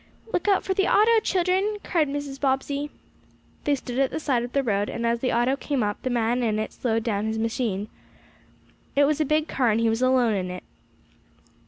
"Look 0.33 0.47
out 0.47 0.63
for 0.63 0.73
the 0.73 0.87
auto, 0.87 1.19
children!" 1.21 1.77
cried 1.83 2.07
Mrs. 2.07 2.41
Bobbsey. 2.41 2.89
They 3.65 3.75
stood 3.75 3.99
at 3.99 4.09
the 4.09 4.19
side 4.19 4.41
of 4.43 4.51
the 4.51 4.63
road, 4.63 4.89
and 4.89 5.05
as 5.05 5.19
the 5.19 5.31
auto 5.31 5.55
came 5.55 5.83
up 5.83 6.01
the 6.01 6.09
man 6.09 6.41
in 6.41 6.57
it 6.57 6.73
slowed 6.73 7.03
down 7.03 7.27
his 7.27 7.37
machine. 7.37 7.87
It 8.95 9.03
was 9.05 9.21
a 9.21 9.25
big 9.25 9.47
car 9.47 9.69
and 9.69 9.79
he 9.79 9.89
was 9.89 10.01
alone 10.01 10.33
in 10.33 10.49
it. 10.49 10.63